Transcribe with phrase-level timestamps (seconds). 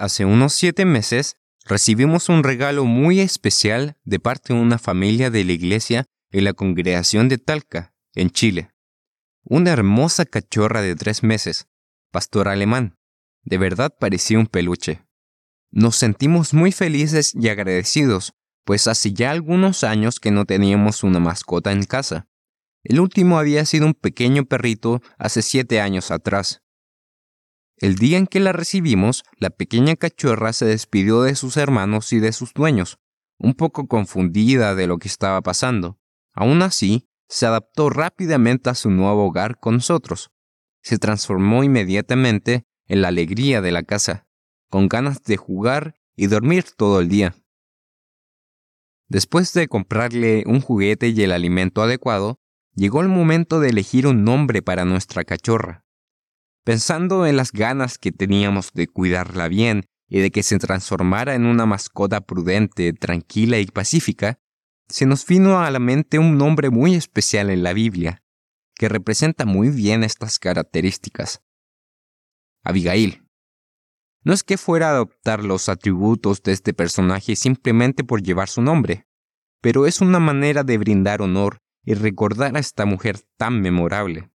[0.00, 5.44] Hace unos siete meses recibimos un regalo muy especial de parte de una familia de
[5.44, 8.70] la iglesia en la congregación de Talca, en Chile.
[9.44, 11.68] Una hermosa cachorra de tres meses,
[12.10, 12.96] pastor alemán.
[13.42, 15.04] De verdad parecía un peluche.
[15.70, 18.32] Nos sentimos muy felices y agradecidos,
[18.64, 22.26] pues hace ya algunos años que no teníamos una mascota en casa.
[22.84, 26.62] El último había sido un pequeño perrito hace siete años atrás.
[27.80, 32.20] El día en que la recibimos, la pequeña cachorra se despidió de sus hermanos y
[32.20, 32.98] de sus dueños,
[33.38, 35.98] un poco confundida de lo que estaba pasando.
[36.34, 40.30] Aún así, se adaptó rápidamente a su nuevo hogar con nosotros.
[40.82, 44.26] Se transformó inmediatamente en la alegría de la casa,
[44.68, 47.34] con ganas de jugar y dormir todo el día.
[49.08, 52.40] Después de comprarle un juguete y el alimento adecuado,
[52.74, 55.86] llegó el momento de elegir un nombre para nuestra cachorra.
[56.64, 61.46] Pensando en las ganas que teníamos de cuidarla bien y de que se transformara en
[61.46, 64.38] una mascota prudente, tranquila y pacífica,
[64.88, 68.22] se nos vino a la mente un nombre muy especial en la Biblia,
[68.74, 71.42] que representa muy bien estas características.
[72.64, 73.24] Abigail.
[74.22, 78.60] No es que fuera a adoptar los atributos de este personaje simplemente por llevar su
[78.60, 79.06] nombre,
[79.62, 84.29] pero es una manera de brindar honor y recordar a esta mujer tan memorable.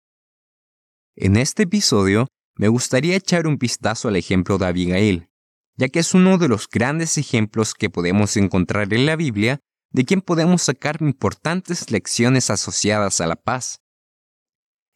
[1.18, 2.28] En este episodio
[2.58, 5.30] me gustaría echar un vistazo al ejemplo de Abigail,
[5.78, 10.04] ya que es uno de los grandes ejemplos que podemos encontrar en la Biblia de
[10.04, 13.80] quien podemos sacar importantes lecciones asociadas a la paz.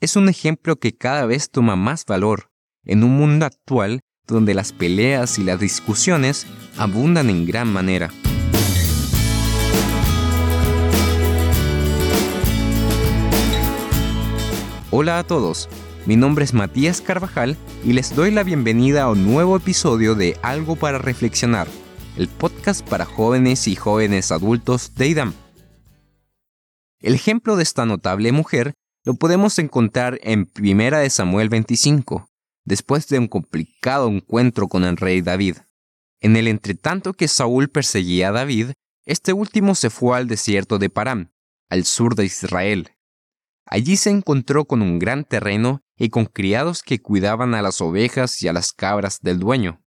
[0.01, 2.51] Es un ejemplo que cada vez toma más valor
[2.83, 6.47] en un mundo actual donde las peleas y las discusiones
[6.77, 8.09] abundan en gran manera.
[14.91, 15.69] Hola a todos,
[16.09, 20.39] mi nombre es Matías Carvajal y les doy la bienvenida a un nuevo episodio de
[20.41, 21.67] Algo para Reflexionar,
[22.17, 25.35] el podcast para jóvenes y jóvenes adultos de IDAM.
[26.99, 28.73] El ejemplo de esta notable mujer
[29.05, 32.27] lo podemos encontrar en 1 Samuel 25,
[32.65, 35.57] después de un complicado encuentro con el rey David.
[36.21, 38.71] En el entretanto que Saúl perseguía a David,
[39.05, 41.29] este último se fue al desierto de Param,
[41.69, 42.93] al sur de Israel.
[43.67, 48.41] Allí se encontró con un gran terreno y con criados que cuidaban a las ovejas
[48.41, 49.83] y a las cabras del dueño.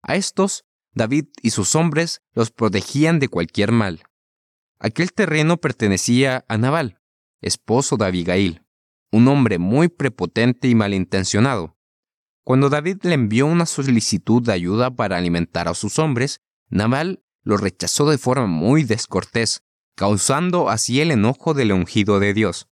[0.00, 4.02] A estos, David y sus hombres los protegían de cualquier mal.
[4.78, 7.00] Aquel terreno pertenecía a Nabal,
[7.42, 8.64] esposo de Abigail,
[9.10, 11.76] un hombre muy prepotente y malintencionado.
[12.44, 17.56] Cuando David le envió una solicitud de ayuda para alimentar a sus hombres, Nabal lo
[17.56, 19.62] rechazó de forma muy descortés,
[19.96, 22.69] causando así el enojo del ungido de Dios.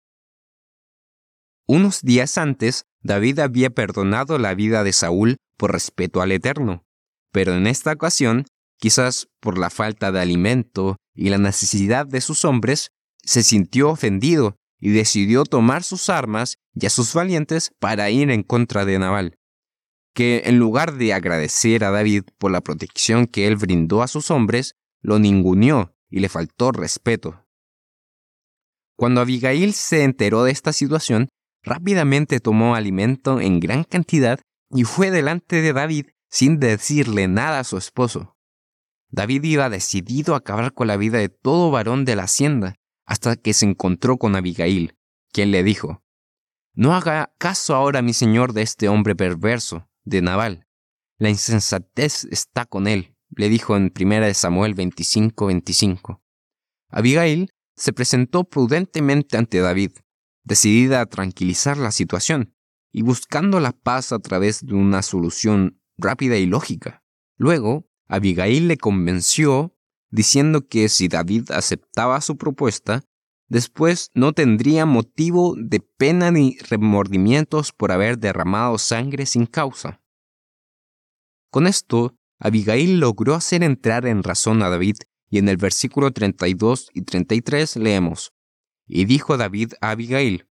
[1.66, 6.84] Unos días antes, David había perdonado la vida de Saúl por respeto al Eterno,
[7.32, 8.46] pero en esta ocasión,
[8.78, 12.92] quizás por la falta de alimento y la necesidad de sus hombres,
[13.24, 18.44] se sintió ofendido y decidió tomar sus armas y a sus valientes para ir en
[18.44, 19.38] contra de Nabal,
[20.14, 24.32] que en lugar de agradecer a David por la protección que él brindó a sus
[24.32, 27.46] hombres, lo ninguneó y le faltó respeto.
[28.98, 31.30] Cuando Abigail se enteró de esta situación,
[31.64, 37.64] rápidamente tomó alimento en gran cantidad y fue delante de David sin decirle nada a
[37.64, 38.36] su esposo.
[39.10, 42.76] David iba decidido a acabar con la vida de todo varón de la hacienda,
[43.06, 44.98] hasta que se encontró con Abigail,
[45.32, 46.04] quien le dijo,
[46.74, 50.68] No haga caso ahora, mi señor, de este hombre perverso, de Nabal.
[51.20, 56.22] La insensatez está con él, le dijo en 1 Samuel 25:25.
[56.90, 59.92] Abigail se presentó prudentemente ante David,
[60.44, 62.54] decidida a tranquilizar la situación
[62.92, 67.04] y buscando la paz a través de una solución rápida y lógica.
[67.38, 69.76] Luego, Abigail le convenció
[70.12, 73.04] diciendo que si David aceptaba su propuesta,
[73.48, 80.02] después no tendría motivo de pena ni remordimientos por haber derramado sangre sin causa.
[81.50, 84.98] Con esto, Abigail logró hacer entrar en razón a David
[85.30, 88.34] y en el versículo 32 y 33 leemos,
[88.86, 90.48] y dijo David a Abigail,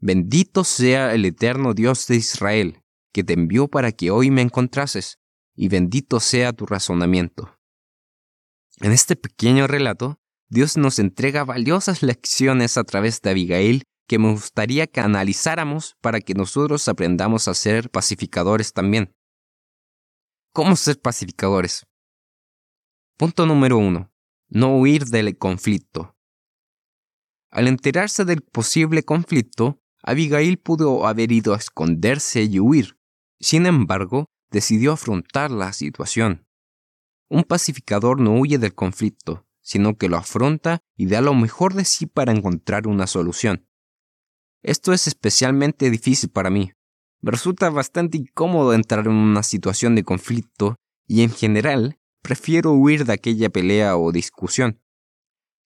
[0.00, 2.82] Bendito sea el eterno Dios de Israel,
[3.12, 5.18] que te envió para que hoy me encontrases,
[5.56, 7.58] y bendito sea tu razonamiento.
[8.80, 14.30] En este pequeño relato, Dios nos entrega valiosas lecciones a través de Abigail que me
[14.30, 19.14] gustaría que analizáramos para que nosotros aprendamos a ser pacificadores también.
[20.52, 21.86] ¿Cómo ser pacificadores?
[23.18, 24.10] Punto número uno.
[24.48, 26.16] No huir del conflicto.
[27.50, 32.98] Al enterarse del posible conflicto, Abigail pudo haber ido a esconderse y huir.
[33.40, 36.46] Sin embargo, decidió afrontar la situación.
[37.28, 41.84] Un pacificador no huye del conflicto, sino que lo afronta y da lo mejor de
[41.84, 43.66] sí para encontrar una solución.
[44.62, 46.72] Esto es especialmente difícil para mí.
[47.20, 53.04] Me resulta bastante incómodo entrar en una situación de conflicto y en general prefiero huir
[53.04, 54.80] de aquella pelea o discusión.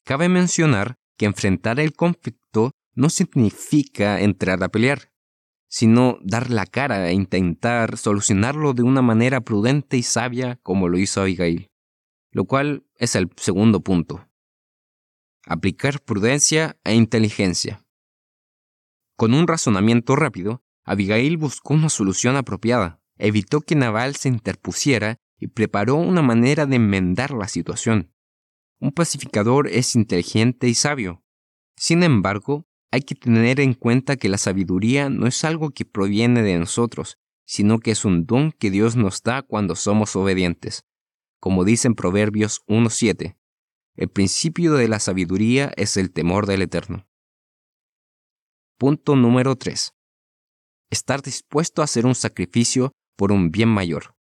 [0.04, 5.12] Cabe mencionar que enfrentar el conflicto no significa entrar a pelear,
[5.68, 10.98] sino dar la cara e intentar solucionarlo de una manera prudente y sabia como lo
[10.98, 11.70] hizo Abigail,
[12.30, 14.28] lo cual es el segundo punto.
[15.46, 17.82] Aplicar prudencia e inteligencia.
[19.16, 25.48] Con un razonamiento rápido, Abigail buscó una solución apropiada, evitó que Naval se interpusiera y
[25.48, 28.12] preparó una manera de enmendar la situación.
[28.82, 31.22] Un pacificador es inteligente y sabio.
[31.76, 36.42] Sin embargo, hay que tener en cuenta que la sabiduría no es algo que proviene
[36.42, 40.84] de nosotros, sino que es un don que Dios nos da cuando somos obedientes.
[41.38, 43.36] Como dice en Proverbios 1.7,
[43.94, 47.06] el principio de la sabiduría es el temor del Eterno.
[48.78, 49.94] Punto número 3.
[50.90, 54.16] Estar dispuesto a hacer un sacrificio por un bien mayor.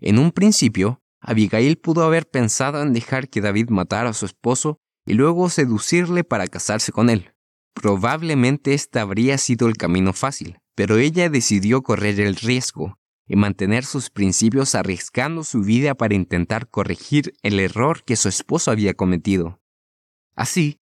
[0.00, 4.78] En un principio, Abigail pudo haber pensado en dejar que David matara a su esposo
[5.06, 7.32] y luego seducirle para casarse con él.
[7.74, 13.84] Probablemente este habría sido el camino fácil, pero ella decidió correr el riesgo y mantener
[13.84, 19.60] sus principios arriesgando su vida para intentar corregir el error que su esposo había cometido.
[20.34, 20.80] Así,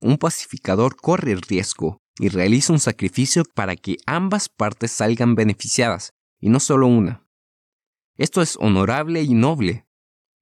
[0.00, 6.12] un pacificador corre el riesgo y realiza un sacrificio para que ambas partes salgan beneficiadas,
[6.40, 7.21] y no solo una.
[8.16, 9.86] Esto es honorable y noble.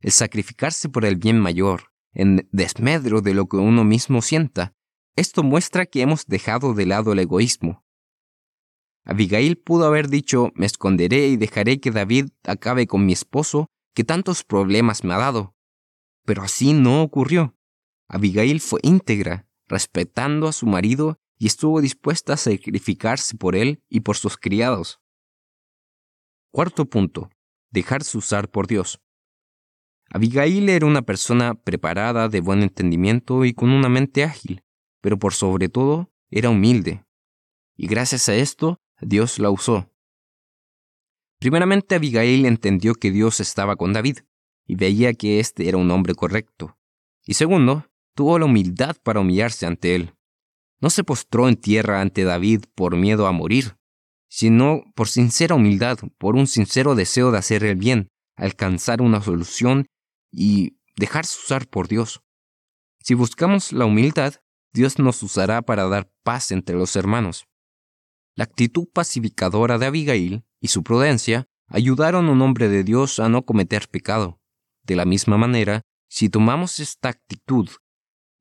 [0.00, 4.74] El sacrificarse por el bien mayor, en desmedro de lo que uno mismo sienta,
[5.16, 7.84] esto muestra que hemos dejado de lado el egoísmo.
[9.04, 14.04] Abigail pudo haber dicho, me esconderé y dejaré que David acabe con mi esposo, que
[14.04, 15.54] tantos problemas me ha dado.
[16.24, 17.56] Pero así no ocurrió.
[18.08, 24.00] Abigail fue íntegra, respetando a su marido y estuvo dispuesta a sacrificarse por él y
[24.00, 25.00] por sus criados.
[26.52, 27.30] Cuarto punto.
[27.70, 29.00] Dejarse usar por Dios.
[30.12, 34.64] Abigail era una persona preparada, de buen entendimiento y con una mente ágil,
[35.00, 37.04] pero por sobre todo era humilde.
[37.76, 39.88] Y gracias a esto, Dios la usó.
[41.38, 44.18] Primeramente Abigail entendió que Dios estaba con David
[44.66, 46.76] y veía que éste era un hombre correcto.
[47.24, 50.14] Y segundo, tuvo la humildad para humillarse ante él.
[50.80, 53.76] No se postró en tierra ante David por miedo a morir,
[54.30, 59.86] sino por sincera humildad, por un sincero deseo de hacer el bien, alcanzar una solución
[60.32, 62.22] y dejarse usar por Dios.
[63.00, 64.34] Si buscamos la humildad,
[64.72, 67.46] Dios nos usará para dar paz entre los hermanos.
[68.36, 73.28] La actitud pacificadora de Abigail y su prudencia ayudaron a un hombre de Dios a
[73.28, 74.40] no cometer pecado.
[74.84, 77.68] De la misma manera, si tomamos esta actitud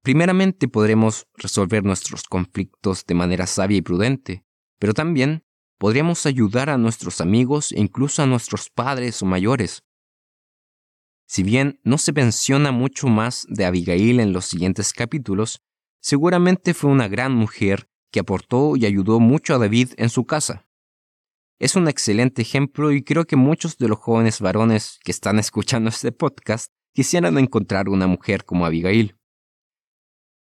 [0.01, 4.45] Primeramente podremos resolver nuestros conflictos de manera sabia y prudente,
[4.79, 5.43] pero también
[5.79, 9.81] podríamos ayudar a nuestros amigos e incluso a nuestros padres o mayores.
[11.25, 15.61] Si bien no se menciona mucho más de Abigail en los siguientes capítulos,
[16.01, 20.67] seguramente fue una gran mujer que aportó y ayudó mucho a David en su casa.
[21.59, 25.89] Es un excelente ejemplo y creo que muchos de los jóvenes varones que están escuchando
[25.89, 29.15] este podcast quisieran encontrar una mujer como Abigail.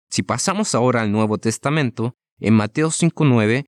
[0.10, 3.66] Si pasamos ahora al Nuevo Testamento, en Mateo 5.9,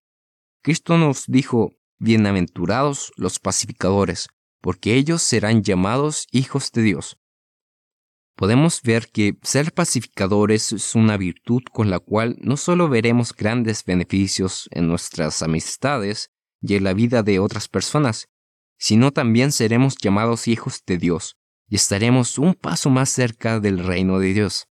[0.63, 4.29] Cristo nos dijo, Bienaventurados los pacificadores,
[4.61, 7.17] porque ellos serán llamados hijos de Dios.
[8.37, 13.83] Podemos ver que ser pacificadores es una virtud con la cual no solo veremos grandes
[13.83, 18.29] beneficios en nuestras amistades y en la vida de otras personas,
[18.79, 21.35] sino también seremos llamados hijos de Dios
[21.67, 24.69] y estaremos un paso más cerca del reino de Dios.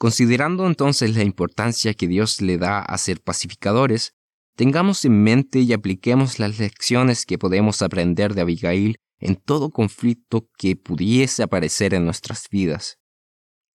[0.00, 4.14] Considerando entonces la importancia que Dios le da a ser pacificadores,
[4.56, 10.48] tengamos en mente y apliquemos las lecciones que podemos aprender de Abigail en todo conflicto
[10.56, 12.98] que pudiese aparecer en nuestras vidas.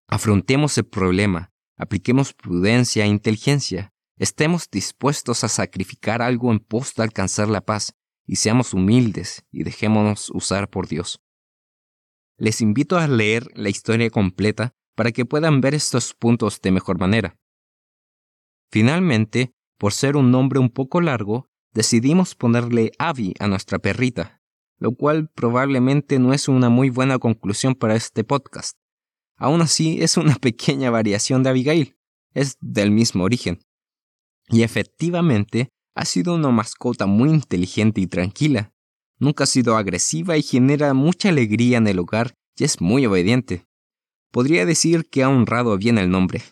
[0.08, 7.04] Afrontemos el problema, apliquemos prudencia e inteligencia, estemos dispuestos a sacrificar algo en pos de
[7.04, 7.94] alcanzar la paz,
[8.26, 11.22] y seamos humildes y dejémonos usar por Dios.
[12.40, 17.00] Les invito a leer la historia completa para que puedan ver estos puntos de mejor
[17.00, 17.38] manera.
[18.72, 24.42] Finalmente, por ser un nombre un poco largo, decidimos ponerle Abby a nuestra perrita,
[24.80, 28.78] lo cual probablemente no es una muy buena conclusión para este podcast.
[29.38, 31.98] Aún así, es una pequeña variación de Abigail,
[32.34, 33.60] es del mismo origen.
[34.50, 38.74] Y efectivamente, Ha sido una mascota muy inteligente y tranquila.
[39.18, 43.66] Nunca ha sido agresiva y genera mucha alegría en el hogar y es muy obediente.
[44.36, 46.44] Podría decir que ha honrado bien el nombre.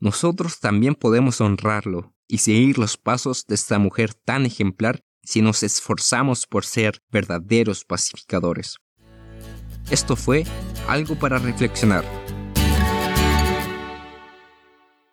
[0.00, 5.62] Nosotros también podemos honrarlo y seguir los pasos de esta mujer tan ejemplar si nos
[5.62, 8.78] esforzamos por ser verdaderos pacificadores.
[9.90, 10.44] Esto fue
[10.88, 12.06] algo para reflexionar